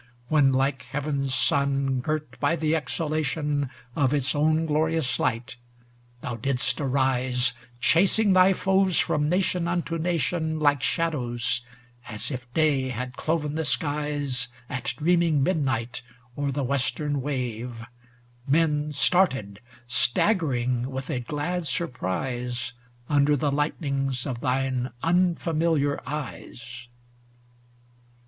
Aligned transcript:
When, 0.29 0.51
like 0.51 0.81
heaven's 0.81 1.31
sun 1.35 1.99
girt 1.99 2.39
by 2.39 2.55
the 2.55 2.73
ex 2.75 2.97
halation 2.97 3.69
Of 3.95 4.15
its 4.15 4.33
own 4.33 4.65
glorious 4.65 5.19
light, 5.19 5.57
thou 6.21 6.37
didst 6.37 6.81
arise, 6.81 7.53
POEMS 7.81 7.95
WRITTEN 8.17 8.27
IN 8.29 8.33
1820 8.33 8.33
38s 8.33 8.33
Chasing 8.33 8.33
thy 8.33 8.53
foes 8.91 8.99
from 8.99 9.29
nation 9.29 9.67
unto 9.67 9.97
nation 9.99 10.59
Like 10.59 10.81
shadows: 10.81 11.61
as 12.07 12.31
if 12.31 12.51
day 12.55 12.89
had 12.89 13.15
cloven 13.15 13.53
the 13.53 13.63
skies 13.63 14.47
At 14.67 14.95
dreaming 14.97 15.43
midnight 15.43 16.01
o'er 16.35 16.51
the 16.51 16.63
western 16.63 17.21
wave, 17.21 17.85
Men 18.47 18.91
started, 18.93 19.59
staggering 19.85 20.89
with 20.89 21.11
a 21.11 21.19
glad 21.19 21.67
sur 21.67 21.85
prise, 21.85 22.73
Under 23.07 23.37
the 23.37 23.51
lightnings 23.51 24.25
of 24.25 24.41
thine 24.41 24.89
unfamiliar 25.03 26.01
eyes. 26.09 26.87